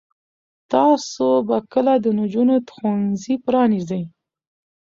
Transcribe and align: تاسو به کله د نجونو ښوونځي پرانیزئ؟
تاسو 0.71 1.27
به 1.47 1.57
کله 1.71 1.93
د 2.03 2.05
نجونو 2.19 2.55
ښوونځي 2.73 3.35
پرانیزئ؟ 3.45 4.03